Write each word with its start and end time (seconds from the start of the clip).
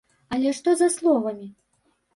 Але 0.37 0.53
што 0.61 0.75
за 0.81 0.89
словамі? 0.97 1.47